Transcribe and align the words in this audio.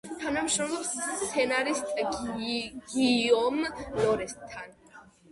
თანამშრომლობს 0.21 0.87
სცენარისტ 1.17 1.91
გიიომ 2.93 3.59
ლორენთან. 3.99 4.73